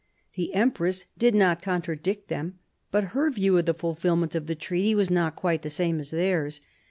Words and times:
The 0.33 0.51
empress 0.55 1.05
did 1.19 1.35
not 1.35 1.61
contradict 1.61 2.27
them, 2.27 2.57
but 2.89 3.03
her 3.13 3.29
view 3.29 3.55
of 3.59 3.67
the 3.67 3.75
fulfilment 3.75 4.33
of 4.33 4.47
the 4.47 4.55
treaty 4.55 4.95
was 4.95 5.11
not 5.11 5.35
quite 5.35 5.61
the 5.61 5.69
same 5.69 5.99
as 5.99 6.09
theirs. 6.09 6.59